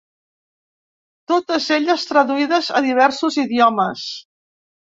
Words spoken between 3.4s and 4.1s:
idiomes.